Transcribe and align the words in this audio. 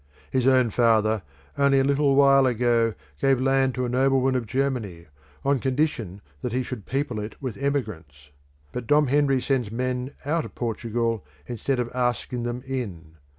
His 0.31 0.47
own 0.47 0.71
father, 0.71 1.21
only 1.59 1.79
a 1.79 1.83
little 1.83 2.15
while 2.15 2.47
ago, 2.47 2.95
gave 3.19 3.39
land 3.39 3.75
to 3.75 3.85
a 3.85 3.89
nobleman 3.89 4.33
of 4.35 4.47
Germany, 4.47 5.05
on 5.45 5.59
condition 5.59 6.21
that 6.41 6.53
he 6.53 6.63
should 6.63 6.87
people 6.87 7.19
it 7.19 7.39
with 7.39 7.55
emigrants. 7.57 8.31
But 8.71 8.87
Dom 8.87 9.05
Henry 9.05 9.39
sends 9.39 9.69
men 9.69 10.15
out 10.25 10.43
of 10.43 10.55
Portugal 10.55 11.23
instead 11.45 11.79
of 11.79 11.91
asking 11.93 12.41
them 12.41 12.63
in. 12.65 13.17